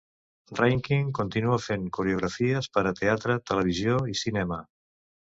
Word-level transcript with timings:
Reinking 0.59 1.09
continua 1.17 1.59
fent 1.65 1.83
coreografies 1.97 2.69
per 2.77 2.83
a 2.91 2.93
teatre, 3.01 3.35
televisió 3.51 3.99
i 4.15 4.17
cinema. 4.23 4.59